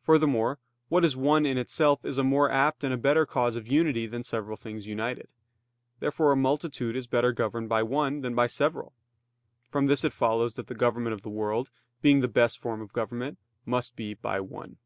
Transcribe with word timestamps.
Furthermore, 0.00 0.58
what 0.88 1.04
is 1.04 1.16
one 1.16 1.46
in 1.46 1.56
itself 1.56 2.04
is 2.04 2.18
a 2.18 2.24
more 2.24 2.50
apt 2.50 2.82
and 2.82 2.92
a 2.92 2.96
better 2.96 3.24
cause 3.24 3.54
of 3.54 3.68
unity 3.68 4.06
than 4.08 4.24
several 4.24 4.56
things 4.56 4.88
united. 4.88 5.28
Therefore 6.00 6.32
a 6.32 6.36
multitude 6.36 6.96
is 6.96 7.06
better 7.06 7.30
governed 7.30 7.68
by 7.68 7.84
one 7.84 8.22
than 8.22 8.34
by 8.34 8.48
several. 8.48 8.92
From 9.70 9.86
this 9.86 10.02
it 10.02 10.12
follows 10.12 10.56
that 10.56 10.66
the 10.66 10.74
government 10.74 11.14
of 11.14 11.22
the 11.22 11.30
world, 11.30 11.70
being 12.02 12.18
the 12.18 12.26
best 12.26 12.58
form 12.58 12.80
of 12.80 12.92
government, 12.92 13.38
must 13.66 13.94
be 13.94 14.14
by 14.14 14.40
one. 14.40 14.78